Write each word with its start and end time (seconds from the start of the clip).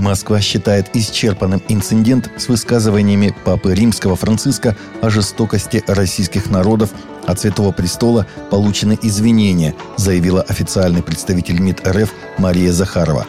Москва 0.00 0.40
считает 0.40 0.96
исчерпанным 0.96 1.62
инцидент 1.68 2.30
с 2.38 2.48
высказываниями 2.48 3.34
Папы 3.44 3.74
Римского 3.74 4.16
Франциска 4.16 4.74
о 5.02 5.10
жестокости 5.10 5.84
российских 5.86 6.50
народов. 6.50 6.90
От 7.26 7.38
Святого 7.38 7.70
Престола 7.70 8.26
получены 8.50 8.98
извинения, 9.02 9.74
заявила 9.96 10.42
официальный 10.42 11.02
представитель 11.02 11.60
МИД 11.60 11.86
РФ 11.86 12.12
Мария 12.38 12.72
Захарова. 12.72 13.26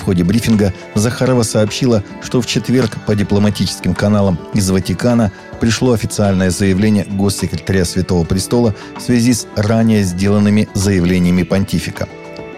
В 0.00 0.04
ходе 0.04 0.24
брифинга 0.24 0.72
Захарова 0.94 1.42
сообщила, 1.42 2.02
что 2.22 2.40
в 2.40 2.46
четверг 2.46 2.96
по 3.06 3.14
дипломатическим 3.14 3.94
каналам 3.94 4.38
из 4.54 4.68
Ватикана 4.70 5.32
пришло 5.60 5.92
официальное 5.92 6.50
заявление 6.50 7.04
госсекретаря 7.04 7.84
Святого 7.84 8.24
Престола 8.24 8.74
в 8.96 9.02
связи 9.02 9.34
с 9.34 9.46
ранее 9.54 10.02
сделанными 10.02 10.68
заявлениями 10.74 11.42
понтифика. 11.42 12.08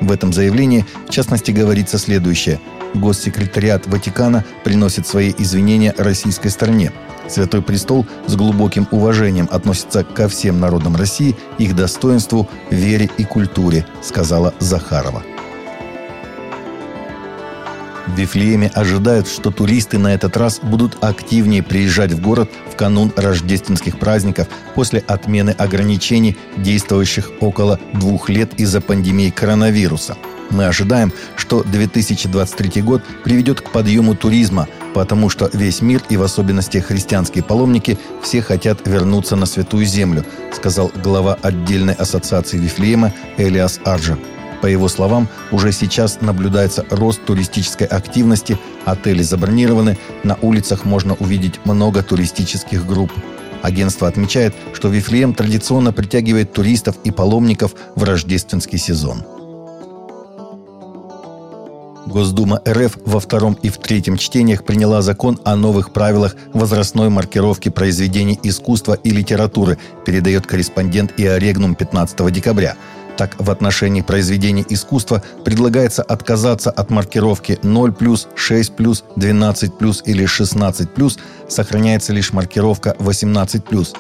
В 0.00 0.12
этом 0.12 0.32
заявлении, 0.32 0.86
в 1.08 1.10
частности, 1.10 1.50
говорится 1.50 1.98
следующее– 1.98 2.60
Госсекретариат 2.94 3.86
Ватикана 3.86 4.44
приносит 4.64 5.06
свои 5.06 5.32
извинения 5.36 5.94
российской 5.96 6.48
стороне. 6.48 6.92
Святой 7.28 7.62
Престол 7.62 8.06
с 8.26 8.36
глубоким 8.36 8.88
уважением 8.90 9.48
относится 9.50 10.02
ко 10.02 10.28
всем 10.28 10.60
народам 10.60 10.96
России, 10.96 11.36
их 11.58 11.76
достоинству, 11.76 12.48
вере 12.70 13.10
и 13.18 13.24
культуре, 13.24 13.86
сказала 14.02 14.54
Захарова. 14.58 15.22
В 18.06 18.18
Вифлееме 18.18 18.70
ожидают, 18.74 19.28
что 19.28 19.50
туристы 19.50 19.98
на 19.98 20.14
этот 20.14 20.38
раз 20.38 20.60
будут 20.62 20.96
активнее 21.04 21.62
приезжать 21.62 22.12
в 22.12 22.22
город 22.22 22.50
в 22.72 22.76
канун 22.76 23.12
рождественских 23.14 23.98
праздников 23.98 24.48
после 24.74 25.00
отмены 25.00 25.50
ограничений, 25.50 26.38
действующих 26.56 27.30
около 27.40 27.78
двух 27.92 28.30
лет 28.30 28.58
из-за 28.58 28.80
пандемии 28.80 29.28
коронавируса– 29.28 30.16
мы 30.50 30.66
ожидаем, 30.66 31.12
что 31.36 31.62
2023 31.62 32.82
год 32.82 33.02
приведет 33.24 33.60
к 33.60 33.70
подъему 33.70 34.14
туризма, 34.14 34.68
потому 34.94 35.28
что 35.28 35.50
весь 35.52 35.82
мир 35.82 36.02
и 36.08 36.16
в 36.16 36.22
особенности 36.22 36.78
христианские 36.78 37.44
паломники 37.44 37.98
все 38.22 38.42
хотят 38.42 38.86
вернуться 38.86 39.36
на 39.36 39.46
Святую 39.46 39.86
Землю, 39.86 40.24
сказал 40.54 40.90
глава 41.02 41.38
отдельной 41.42 41.94
ассоциации 41.94 42.58
Вифлеема 42.58 43.12
Элиас 43.36 43.80
Арджа. 43.84 44.18
По 44.60 44.66
его 44.66 44.88
словам, 44.88 45.28
уже 45.52 45.70
сейчас 45.70 46.20
наблюдается 46.20 46.84
рост 46.90 47.24
туристической 47.24 47.86
активности, 47.86 48.58
отели 48.84 49.22
забронированы, 49.22 49.98
на 50.24 50.36
улицах 50.42 50.84
можно 50.84 51.14
увидеть 51.14 51.64
много 51.64 52.02
туристических 52.02 52.84
групп. 52.84 53.12
Агентство 53.62 54.08
отмечает, 54.08 54.54
что 54.72 54.88
Вифлеем 54.88 55.34
традиционно 55.34 55.92
притягивает 55.92 56.52
туристов 56.52 56.96
и 57.04 57.10
паломников 57.10 57.74
в 57.94 58.02
рождественский 58.02 58.78
сезон. 58.78 59.24
Госдума 62.08 62.60
РФ 62.66 62.98
во 63.04 63.20
втором 63.20 63.58
и 63.62 63.68
в 63.68 63.76
третьем 63.76 64.16
чтениях 64.16 64.64
приняла 64.64 65.02
закон 65.02 65.38
о 65.44 65.56
новых 65.56 65.92
правилах 65.92 66.34
возрастной 66.54 67.10
маркировки 67.10 67.68
произведений 67.68 68.38
искусства 68.42 68.94
и 68.94 69.10
литературы, 69.10 69.78
передает 70.06 70.46
корреспондент 70.46 71.12
ИОРегнум 71.18 71.74
15 71.74 72.32
декабря. 72.32 72.76
Так, 73.18 73.34
в 73.38 73.50
отношении 73.50 74.00
произведений 74.00 74.64
искусства 74.68 75.22
предлагается 75.44 76.02
отказаться 76.02 76.70
от 76.70 76.90
маркировки 76.90 77.58
0+, 77.62 77.94
6+, 77.98 79.02
12+, 79.16 80.02
или 80.06 80.24
16+, 80.24 81.18
сохраняется 81.48 82.12
лишь 82.12 82.32
маркировка 82.32 82.96
18+. 82.98 83.96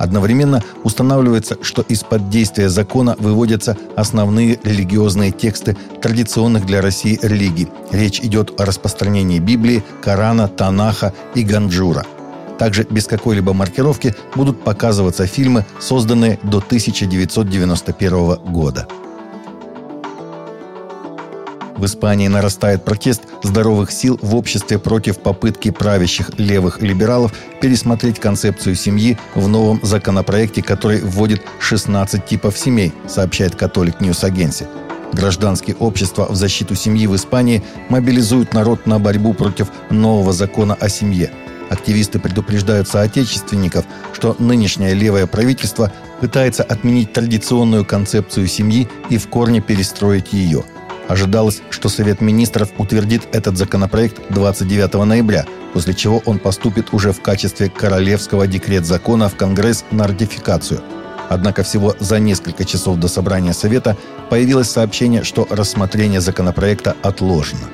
Одновременно 0.00 0.62
устанавливается, 0.82 1.58
что 1.60 1.82
из-под 1.82 2.30
действия 2.30 2.70
закона 2.70 3.16
выводятся 3.18 3.76
основные 3.96 4.58
религиозные 4.64 5.30
тексты 5.30 5.76
традиционных 6.00 6.64
для 6.64 6.80
России 6.80 7.18
религий. 7.20 7.68
Речь 7.92 8.20
идет 8.20 8.58
о 8.58 8.64
распространении 8.64 9.38
Библии, 9.38 9.84
Корана, 10.02 10.48
Танаха 10.48 11.12
и 11.34 11.42
Ганджура. 11.42 12.06
Также 12.58 12.86
без 12.88 13.06
какой-либо 13.06 13.52
маркировки 13.52 14.14
будут 14.34 14.64
показываться 14.64 15.26
фильмы, 15.26 15.66
созданные 15.80 16.38
до 16.44 16.58
1991 16.58 18.36
года. 18.50 18.88
В 21.80 21.86
Испании 21.86 22.28
нарастает 22.28 22.84
протест 22.84 23.22
здоровых 23.42 23.90
сил 23.90 24.18
в 24.20 24.36
обществе 24.36 24.78
против 24.78 25.18
попытки 25.18 25.70
правящих 25.70 26.30
левых 26.38 26.82
либералов 26.82 27.32
пересмотреть 27.62 28.20
концепцию 28.20 28.74
семьи 28.74 29.16
в 29.34 29.48
новом 29.48 29.80
законопроекте, 29.82 30.62
который 30.62 31.00
вводит 31.00 31.40
16 31.58 32.26
типов 32.26 32.58
семей, 32.58 32.92
сообщает 33.08 33.54
Catholic 33.54 34.02
News 34.02 34.22
Agency. 34.24 34.66
Гражданские 35.14 35.74
общества 35.76 36.26
в 36.28 36.34
защиту 36.34 36.74
семьи 36.74 37.06
в 37.06 37.16
Испании 37.16 37.64
мобилизуют 37.88 38.52
народ 38.52 38.84
на 38.84 38.98
борьбу 38.98 39.32
против 39.32 39.68
нового 39.88 40.34
закона 40.34 40.76
о 40.78 40.90
семье. 40.90 41.30
Активисты 41.70 42.18
предупреждают 42.18 42.88
соотечественников, 42.88 43.86
что 44.12 44.36
нынешнее 44.38 44.92
левое 44.92 45.26
правительство 45.26 45.90
пытается 46.20 46.62
отменить 46.62 47.14
традиционную 47.14 47.86
концепцию 47.86 48.48
семьи 48.48 48.86
и 49.08 49.16
в 49.16 49.28
корне 49.28 49.62
перестроить 49.62 50.34
ее– 50.34 50.62
Ожидалось, 51.10 51.60
что 51.70 51.88
Совет 51.88 52.20
министров 52.20 52.70
утвердит 52.78 53.22
этот 53.32 53.58
законопроект 53.58 54.30
29 54.30 54.94
ноября, 55.04 55.44
после 55.72 55.92
чего 55.92 56.22
он 56.24 56.38
поступит 56.38 56.94
уже 56.94 57.10
в 57.10 57.20
качестве 57.20 57.68
королевского 57.68 58.46
декрет-закона 58.46 59.28
в 59.28 59.34
Конгресс 59.34 59.84
на 59.90 60.06
ратификацию. 60.06 60.80
Однако 61.28 61.64
всего 61.64 61.96
за 61.98 62.20
несколько 62.20 62.64
часов 62.64 62.98
до 62.98 63.08
собрания 63.08 63.54
Совета 63.54 63.96
появилось 64.28 64.70
сообщение, 64.70 65.24
что 65.24 65.48
рассмотрение 65.50 66.20
законопроекта 66.20 66.94
отложено. 67.02 67.66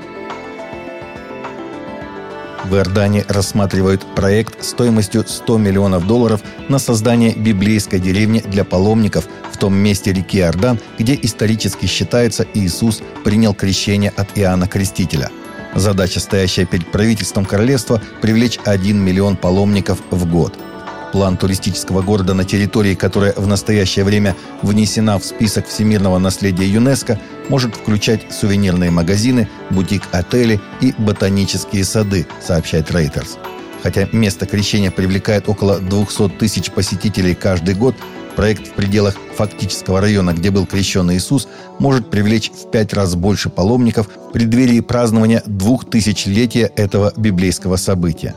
В 2.65 2.75
Иордании 2.75 3.25
рассматривают 3.29 4.03
проект 4.15 4.65
стоимостью 4.65 5.25
100 5.29 5.59
миллионов 5.59 6.07
долларов 6.07 6.41
на 6.71 6.79
создание 6.79 7.35
библейской 7.35 8.01
деревни 8.01 8.41
для 8.41 8.65
паломников 8.65 9.29
в 9.57 9.59
том 9.59 9.75
месте 9.75 10.13
реки 10.13 10.39
Иордан, 10.39 10.79
где 10.99 11.19
исторически 11.21 11.87
считается 11.87 12.47
Иисус 12.53 13.03
принял 13.25 13.55
крещение 13.55 14.13
от 14.15 14.29
Иоанна 14.39 14.69
Крестителя. 14.69 15.31
Задача, 15.75 16.21
стоящая 16.21 16.67
перед 16.67 16.87
правительством 16.93 17.47
королевства– 17.47 18.03
привлечь 18.21 18.59
1 18.65 18.99
миллион 18.99 19.37
паломников 19.37 19.99
в 20.11 20.31
год– 20.31 20.55
План 21.13 21.39
туристического 21.39 22.03
города 22.03 22.35
на 22.35 22.45
территории, 22.45 22.95
которая 22.95 23.33
в 23.37 23.47
настоящее 23.47 24.05
время 24.05 24.37
внесена 24.61 25.19
в 25.19 25.25
список 25.25 25.67
всемирного 25.67 26.19
наследия 26.19 26.67
ЮНЕСКо, 26.67 27.19
может 27.49 27.75
включать 27.75 28.31
сувенирные 28.31 28.91
магазины, 28.91 29.49
бутик-отели 29.71 30.61
и 30.83 30.93
ботанические 30.99 31.85
сады, 31.85 32.27
сообщает 32.47 32.91
Reuters. 32.91 33.39
Хотя 33.83 34.09
место 34.13 34.45
крещения 34.45 34.91
привлекает 34.91 35.49
около 35.49 35.79
200 35.79 36.29
тысяч 36.39 36.71
посетителей 36.71 37.35
каждый 37.35 37.75
год, 37.75 37.95
проект 38.37 38.69
в 38.69 38.73
пределах 38.73 39.17
фактического 39.35 40.01
района, 40.01 40.33
где 40.33 40.51
был 40.51 40.67
крещен 40.67 41.11
Иисус, 41.11 41.49
может 41.79 42.11
привлечь 42.11 42.53
в 42.53 42.71
пять 42.71 42.93
раз 42.93 43.17
больше 43.17 43.49
паломников 43.49 44.09
в 44.09 44.33
преддверии 44.33 44.81
празднования 44.81 45.43
двухтысячелетия 45.47 46.71
этого 46.77 47.13
библейского 47.17 47.77
события. 47.77 48.35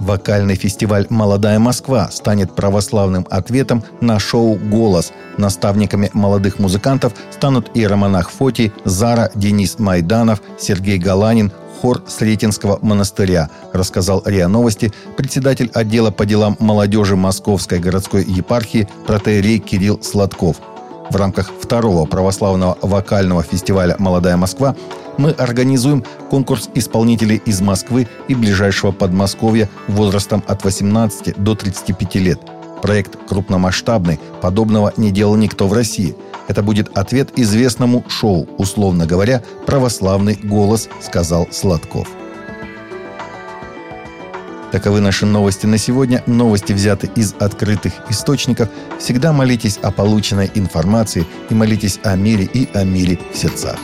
Вокальный 0.00 0.56
фестиваль 0.56 1.06
«Молодая 1.08 1.58
Москва» 1.58 2.10
станет 2.10 2.54
православным 2.54 3.26
ответом 3.30 3.82
на 4.02 4.18
шоу 4.18 4.56
«Голос». 4.56 5.12
Наставниками 5.38 6.10
молодых 6.12 6.58
музыкантов 6.58 7.14
станут 7.30 7.70
иеромонах 7.74 8.30
Фотий, 8.30 8.70
Зара, 8.84 9.30
Денис 9.34 9.78
Майданов, 9.78 10.42
Сергей 10.58 10.98
Галанин, 10.98 11.52
хор 11.80 12.02
Сретенского 12.06 12.78
монастыря, 12.82 13.50
рассказал 13.72 14.22
РИА 14.24 14.48
Новости 14.48 14.92
председатель 15.16 15.70
отдела 15.74 16.10
по 16.10 16.26
делам 16.26 16.56
молодежи 16.60 17.16
Московской 17.16 17.78
городской 17.78 18.24
епархии 18.24 18.88
протеерей 19.06 19.58
Кирилл 19.58 20.02
Сладков– 20.02 20.56
в 21.10 21.16
рамках 21.16 21.52
второго 21.60 22.06
православного 22.06 22.78
вокального 22.80 23.42
фестиваля 23.42 23.96
«Молодая 23.98 24.36
Москва» 24.36 24.74
мы 25.16 25.30
организуем 25.30 26.04
конкурс 26.30 26.68
исполнителей 26.74 27.40
из 27.44 27.60
Москвы 27.60 28.08
и 28.26 28.34
ближайшего 28.34 28.90
Подмосковья 28.90 29.68
возрастом 29.86 30.42
от 30.46 30.64
18 30.64 31.36
до 31.36 31.54
35 31.54 32.14
лет. 32.16 32.40
Проект 32.84 33.16
крупномасштабный, 33.26 34.20
подобного 34.42 34.92
не 34.98 35.10
делал 35.10 35.36
никто 35.36 35.68
в 35.68 35.72
России. 35.72 36.14
Это 36.48 36.62
будет 36.62 36.94
ответ 36.94 37.30
известному 37.34 38.04
шоу, 38.10 38.46
условно 38.58 39.06
говоря, 39.06 39.42
«Православный 39.64 40.34
голос», 40.34 40.90
сказал 41.00 41.48
Сладков. 41.50 42.06
Таковы 44.70 45.00
наши 45.00 45.24
новости 45.24 45.64
на 45.64 45.78
сегодня. 45.78 46.22
Новости 46.26 46.74
взяты 46.74 47.08
из 47.16 47.34
открытых 47.38 47.94
источников. 48.10 48.68
Всегда 48.98 49.32
молитесь 49.32 49.78
о 49.80 49.90
полученной 49.90 50.50
информации 50.54 51.26
и 51.48 51.54
молитесь 51.54 52.00
о 52.02 52.16
мире 52.16 52.44
и 52.44 52.68
о 52.74 52.84
мире 52.84 53.18
в 53.32 53.38
сердцах. 53.38 53.78